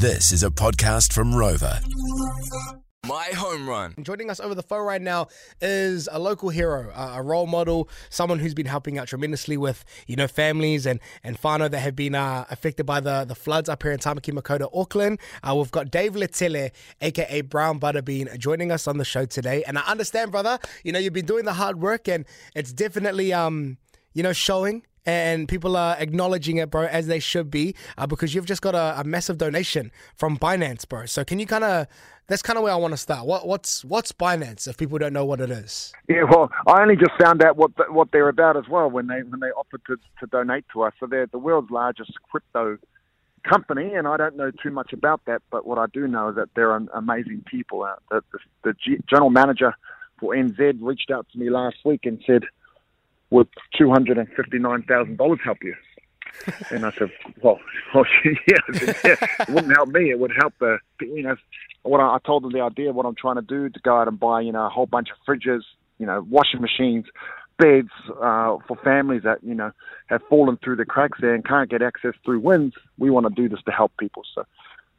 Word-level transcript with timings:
This 0.00 0.32
is 0.32 0.42
a 0.42 0.48
podcast 0.48 1.12
from 1.12 1.34
Rova. 1.34 1.78
Mai 3.06 3.32
home 3.36 3.68
run. 3.68 3.94
Joining 4.00 4.30
us 4.30 4.40
over 4.40 4.54
the 4.54 4.62
phone 4.62 4.86
right 4.86 5.02
now 5.02 5.26
is 5.60 6.08
a 6.10 6.18
local 6.18 6.48
hero, 6.48 6.90
uh, 6.94 7.16
a 7.16 7.22
role 7.22 7.46
model, 7.46 7.86
someone 8.08 8.38
who's 8.38 8.54
been 8.54 8.64
helping 8.64 8.96
out 8.96 9.08
tremendously 9.08 9.58
with, 9.58 9.84
you 10.06 10.16
know, 10.16 10.26
families 10.26 10.86
and 10.86 11.00
and 11.22 11.38
whānau 11.42 11.70
that 11.70 11.80
have 11.80 11.96
been 11.96 12.14
uh, 12.14 12.46
affected 12.48 12.86
by 12.86 13.00
the, 13.00 13.26
the 13.26 13.34
floods 13.34 13.68
up 13.68 13.82
here 13.82 13.92
in 13.92 13.98
Tamaki 13.98 14.32
Makaurau, 14.32 14.70
Auckland. 14.72 15.20
Uh, 15.46 15.54
we've 15.54 15.70
got 15.70 15.90
Dave 15.90 16.14
Letele, 16.14 16.70
aka 17.02 17.42
Brown 17.42 17.78
Buttabean, 17.78 18.38
joining 18.38 18.72
us 18.72 18.88
on 18.88 18.96
the 18.96 19.04
show 19.04 19.26
today. 19.26 19.64
And 19.64 19.76
I 19.76 19.82
understand, 19.82 20.30
brother, 20.30 20.58
you 20.82 20.92
know, 20.92 20.98
you've 20.98 21.12
been 21.12 21.26
doing 21.26 21.44
the 21.44 21.52
hard 21.52 21.78
work 21.78 22.08
and 22.08 22.24
it's 22.54 22.72
definitely, 22.72 23.34
um, 23.34 23.76
you 24.14 24.22
know, 24.22 24.32
showing 24.32 24.82
and 25.06 25.48
people 25.48 25.76
are 25.76 25.96
acknowledging 25.98 26.58
it, 26.58 26.70
bro, 26.70 26.84
as 26.84 27.06
they 27.06 27.18
should 27.18 27.50
be, 27.50 27.74
uh, 27.96 28.06
because 28.06 28.34
you've 28.34 28.46
just 28.46 28.62
got 28.62 28.74
a, 28.74 29.00
a, 29.00 29.04
massive 29.04 29.38
donation 29.38 29.90
from 30.14 30.38
Binance, 30.38 30.88
bro. 30.88 31.06
So 31.06 31.24
can 31.24 31.38
you 31.38 31.46
kind 31.46 31.64
of? 31.64 31.86
That's 32.26 32.42
kind 32.42 32.56
of 32.56 32.62
where 32.62 32.72
I 32.72 32.76
want 32.76 32.92
to 32.92 32.96
start. 32.96 33.26
What, 33.26 33.46
what's 33.46 33.84
what's 33.84 34.12
Binance? 34.12 34.68
If 34.68 34.76
people 34.76 34.98
don't 34.98 35.12
know 35.12 35.24
what 35.24 35.40
it 35.40 35.50
is. 35.50 35.92
Yeah, 36.08 36.22
well, 36.30 36.50
I 36.66 36.80
only 36.80 36.94
just 36.94 37.12
found 37.20 37.42
out 37.42 37.56
what 37.56 37.74
the, 37.76 37.84
what 37.90 38.12
they're 38.12 38.28
about 38.28 38.56
as 38.56 38.68
well 38.68 38.88
when 38.88 39.08
they 39.08 39.22
when 39.22 39.40
they 39.40 39.48
offered 39.48 39.82
to, 39.88 39.96
to 40.20 40.26
donate 40.26 40.64
to 40.72 40.82
us. 40.82 40.92
So 41.00 41.06
they're 41.06 41.26
the 41.26 41.38
world's 41.38 41.70
largest 41.70 42.12
crypto 42.30 42.78
company, 43.42 43.94
and 43.94 44.06
I 44.06 44.16
don't 44.16 44.36
know 44.36 44.50
too 44.50 44.70
much 44.70 44.92
about 44.92 45.22
that. 45.24 45.42
But 45.50 45.66
what 45.66 45.78
I 45.78 45.86
do 45.92 46.06
know 46.06 46.28
is 46.28 46.36
that 46.36 46.50
they're 46.54 46.76
amazing 46.76 47.42
people. 47.46 47.82
Uh, 47.82 47.96
the, 48.10 48.22
the, 48.32 48.38
the 48.62 48.98
general 49.08 49.30
manager 49.30 49.74
for 50.20 50.34
NZ 50.34 50.78
reached 50.80 51.10
out 51.10 51.26
to 51.32 51.38
me 51.38 51.50
last 51.50 51.78
week 51.84 52.04
and 52.04 52.22
said 52.26 52.44
would 53.30 53.48
two 53.76 53.90
hundred 53.90 54.18
and 54.18 54.28
fifty 54.36 54.58
nine 54.58 54.82
thousand 54.82 55.16
dollars 55.16 55.40
help 55.44 55.58
you? 55.62 55.74
and 56.70 56.86
I 56.86 56.92
said, 56.92 57.10
well, 57.42 57.58
well 57.94 58.04
yeah, 58.24 58.32
yeah, 59.04 59.16
it 59.40 59.48
wouldn't 59.48 59.74
help 59.74 59.88
me. 59.90 60.10
It 60.10 60.18
would 60.18 60.32
help 60.38 60.54
the, 60.60 60.78
you 61.00 61.22
know, 61.22 61.36
what 61.82 62.00
I, 62.00 62.14
I 62.14 62.18
told 62.24 62.44
them 62.44 62.52
the 62.52 62.60
idea, 62.60 62.92
what 62.92 63.06
I'm 63.06 63.14
trying 63.14 63.36
to 63.36 63.42
do, 63.42 63.68
to 63.68 63.80
go 63.80 63.98
out 63.98 64.08
and 64.08 64.18
buy, 64.18 64.40
you 64.40 64.52
know, 64.52 64.66
a 64.66 64.68
whole 64.68 64.86
bunch 64.86 65.08
of 65.10 65.16
fridges, 65.26 65.62
you 65.98 66.06
know, 66.06 66.24
washing 66.30 66.60
machines, 66.60 67.06
beds 67.60 67.90
uh, 68.22 68.56
for 68.66 68.76
families 68.82 69.22
that 69.24 69.38
you 69.42 69.54
know 69.54 69.70
have 70.06 70.22
fallen 70.28 70.58
through 70.64 70.76
the 70.76 70.84
cracks 70.84 71.18
there 71.20 71.34
and 71.34 71.44
can't 71.44 71.70
get 71.70 71.82
access 71.82 72.14
through 72.24 72.40
WINZ. 72.40 72.72
We 72.98 73.10
want 73.10 73.26
to 73.28 73.34
do 73.34 73.48
this 73.48 73.62
to 73.66 73.70
help 73.70 73.92
people. 73.98 74.22
So, 74.34 74.44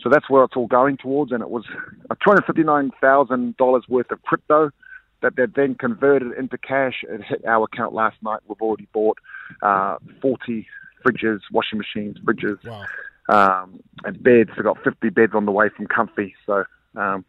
so 0.00 0.08
that's 0.10 0.28
where 0.28 0.44
it's 0.44 0.56
all 0.56 0.66
going 0.66 0.96
towards. 0.96 1.32
And 1.32 1.40
it 1.40 1.50
was 1.50 1.64
a 2.10 2.14
two 2.14 2.26
hundred 2.26 2.44
fifty 2.46 2.64
nine 2.64 2.90
thousand 3.00 3.56
dollars 3.56 3.84
worth 3.88 4.10
of 4.10 4.22
crypto 4.22 4.70
that 5.22 5.36
they've 5.36 5.52
then 5.52 5.74
converted 5.74 6.32
into 6.38 6.58
cash. 6.58 7.04
It 7.08 7.22
hit 7.22 7.44
our 7.44 7.64
account 7.64 7.94
last 7.94 8.16
night. 8.22 8.40
We've 8.46 8.60
already 8.60 8.88
bought 8.92 9.18
uh, 9.62 9.96
40 10.22 10.66
fridges, 11.04 11.40
washing 11.52 11.78
machines, 11.78 12.18
fridges, 12.24 12.58
wow. 12.64 13.62
um, 13.62 13.80
and 14.04 14.22
beds. 14.22 14.50
We've 14.56 14.64
got 14.64 14.82
50 14.82 15.10
beds 15.10 15.32
on 15.34 15.46
the 15.46 15.52
way 15.52 15.68
from 15.76 15.86
Comfy. 15.86 16.34
So 16.46 16.64
um, 16.96 17.24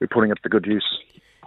we're 0.00 0.08
putting 0.08 0.30
it 0.30 0.38
to 0.42 0.48
good 0.48 0.66
use. 0.66 0.86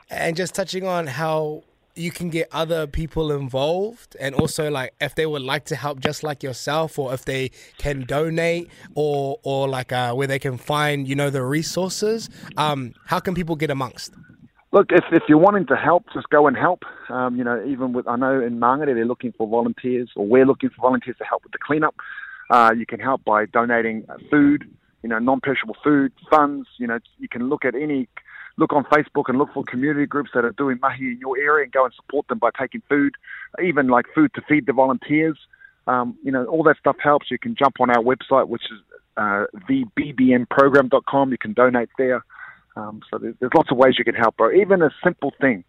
And 0.10 0.36
just 0.36 0.56
touching 0.56 0.88
on 0.88 1.08
how 1.08 1.64
you 1.98 2.12
can 2.12 2.30
get 2.30 2.48
other 2.52 2.88
people 2.88 3.32
involved 3.32 4.16
and 4.20 4.36
also 4.36 4.70
like 4.70 4.94
if 5.02 5.16
they 5.16 5.26
would 5.26 5.42
like 5.42 5.66
to 5.66 5.76
help 5.76 6.00
just 6.00 6.24
like 6.24 6.44
yourself 6.44 7.00
or 7.00 7.14
if 7.14 7.26
they 7.26 7.50
can 7.78 8.02
donate 8.02 8.70
or 8.94 9.40
or 9.44 9.68
like 9.68 9.92
uh, 9.92 10.14
where 10.14 10.28
they 10.28 10.40
can 10.40 10.58
find 10.58 11.08
you 11.08 11.16
know 11.16 11.30
the 11.30 11.44
resources 11.44 12.30
um, 12.56 12.94
how 13.06 13.20
can 13.20 13.34
people 13.34 13.56
get 13.56 13.72
amongst 13.72 14.14
Look, 14.78 14.92
if, 14.92 15.06
if 15.12 15.24
you're 15.28 15.40
wanting 15.40 15.66
to 15.68 15.76
help, 15.76 16.06
just 16.14 16.30
go 16.30 16.46
and 16.46 16.56
help. 16.56 16.84
Um, 17.10 17.36
you 17.36 17.44
know, 17.44 17.66
even 17.66 17.94
with, 17.94 18.08
I 18.08 18.16
know 18.16 18.40
in 18.40 18.60
Mangere 18.60 18.94
they're 18.94 19.06
looking 19.06 19.34
for 19.36 19.48
volunteers, 19.48 20.12
or 20.16 20.28
we're 20.28 20.46
looking 20.46 20.70
for 20.70 20.82
volunteers 20.84 21.18
to 21.18 21.24
help 21.24 21.42
with 21.42 21.52
the 21.52 21.58
cleanup. 21.58 21.96
Uh, 22.52 22.76
you 22.78 22.86
can 22.86 23.00
help 23.00 23.26
by 23.26 23.48
donating 23.48 24.06
food, 24.30 24.70
you 25.02 25.10
know, 25.10 25.18
non-perishable 25.18 25.76
food, 25.84 26.14
funds. 26.30 26.68
You 26.78 26.86
know, 26.86 27.00
you 27.18 27.28
can 27.28 27.50
look 27.50 27.66
at 27.66 27.74
any, 27.74 28.08
look 28.58 28.72
on 28.72 28.84
Facebook 28.84 29.24
and 29.30 29.40
look 29.40 29.52
for 29.52 29.64
community 29.64 30.06
groups 30.06 30.30
that 30.36 30.46
are 30.46 30.52
doing 30.52 30.78
mahi 30.80 31.14
in 31.14 31.18
your 31.20 31.40
area 31.40 31.64
and 31.64 31.72
go 31.72 31.84
and 31.84 31.94
support 31.96 32.28
them 32.28 32.38
by 32.38 32.52
taking 32.56 32.84
food, 32.88 33.16
even 33.60 33.88
like 33.88 34.06
food 34.14 34.32
to 34.36 34.44
feed 34.48 34.68
the 34.68 34.74
volunteers. 34.74 35.40
Um, 35.88 36.16
you 36.24 36.32
know, 36.32 36.46
all 36.46 36.62
that 36.62 36.78
stuff 36.78 36.98
helps. 37.04 37.32
You 37.32 37.40
can 37.40 37.56
jump 37.56 37.78
on 37.80 37.90
our 37.90 38.04
website, 38.04 38.48
which 38.48 38.66
is 38.66 38.80
uh, 39.18 39.46
thebbnprogram.com. 39.68 41.32
You 41.32 41.38
can 41.40 41.54
donate 41.54 41.90
there. 41.98 42.24
Um, 42.78 43.02
so 43.10 43.18
there's, 43.18 43.36
there's, 43.40 43.52
lots 43.56 43.72
of 43.72 43.78
ways 43.78 43.96
you 43.98 44.06
can 44.06 44.14
help, 44.14 44.38
bro. 44.38 44.52
Even 44.52 44.82
a 44.82 44.92
simple 45.04 45.34
thing 45.42 45.64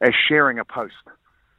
as 0.00 0.12
sharing 0.28 0.58
a 0.58 0.64
post. 0.64 0.94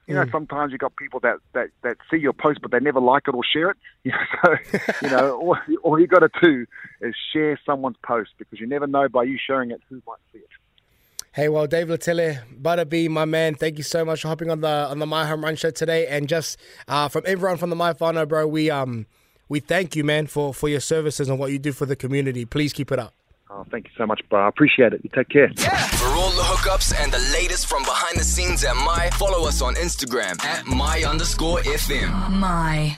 You 0.07 0.15
know, 0.15 0.23
mm. 0.23 0.31
sometimes 0.31 0.71
you 0.71 0.77
got 0.77 0.95
people 0.95 1.19
that, 1.19 1.37
that, 1.53 1.67
that 1.83 1.97
see 2.09 2.17
your 2.17 2.33
post, 2.33 2.59
but 2.61 2.71
they 2.71 2.79
never 2.79 3.01
like 3.01 3.23
it 3.27 3.35
or 3.35 3.43
share 3.43 3.71
it. 3.71 3.77
You 4.03 4.11
know, 4.11 4.25
so, 4.41 4.79
you 5.03 5.09
know, 5.09 5.37
all, 5.37 5.57
all 5.83 5.99
you 5.99 6.07
got 6.07 6.19
to 6.19 6.29
do 6.41 6.65
is 7.01 7.13
share 7.33 7.59
someone's 7.65 7.97
post 8.03 8.31
because 8.37 8.59
you 8.59 8.65
never 8.65 8.87
know 8.87 9.09
by 9.09 9.23
you 9.23 9.37
sharing 9.37 9.71
it 9.71 9.81
who 9.89 10.01
might 10.07 10.19
see 10.31 10.39
it. 10.39 10.49
Hey, 11.33 11.49
well, 11.49 11.67
Dave 11.67 11.87
Letele, 11.87 12.39
Butterby, 12.59 13.09
my 13.09 13.25
man, 13.25 13.53
thank 13.53 13.77
you 13.77 13.83
so 13.83 14.03
much 14.05 14.21
for 14.21 14.29
hopping 14.29 14.49
on 14.49 14.61
the 14.61 14.67
on 14.67 14.97
the 14.97 15.05
Mai 15.05 15.27
Home 15.27 15.43
Run 15.43 15.55
show 15.55 15.69
today. 15.69 16.07
And 16.07 16.27
just 16.27 16.57
uh, 16.87 17.09
from 17.09 17.23
everyone 17.27 17.57
from 17.57 17.69
the 17.69 17.75
Mai 17.75 17.93
Whānau, 17.93 18.27
bro, 18.27 18.47
we 18.47 18.71
um 18.71 19.05
we 19.49 19.59
thank 19.59 19.95
you, 19.95 20.03
man, 20.03 20.25
for 20.25 20.53
for 20.53 20.69
your 20.69 20.79
services 20.79 21.29
and 21.29 21.37
what 21.37 21.51
you 21.51 21.59
do 21.59 21.73
for 21.73 21.85
the 21.85 21.95
community. 21.95 22.45
Please 22.45 22.73
keep 22.73 22.91
it 22.91 22.97
up. 22.97 23.16
Oh, 23.57 23.65
thank 23.71 23.85
you 23.85 23.91
so 23.97 24.05
much, 24.05 24.21
bro. 24.29 24.45
I 24.45 24.49
appreciate 24.49 24.93
it. 24.93 25.01
You 25.03 25.09
take 25.15 25.29
care. 25.29 25.51
Yeah. 25.57 25.75
For 25.87 26.05
all 26.09 26.29
the 26.29 26.43
hookups 26.43 26.93
and 27.01 27.11
the 27.11 27.17
latest 27.33 27.65
from 27.65 27.81
behind 27.81 28.19
the 28.19 28.23
scenes 28.23 28.63
at 28.63 28.75
Mai, 28.75 29.09
follow 29.13 29.47
us 29.47 29.63
on 29.63 29.73
Instagram 29.75 30.39
at 30.45 30.67
Mai 30.67 31.03
underscore 31.03 31.57
FM. 31.61 32.29
Mai. 32.29 32.95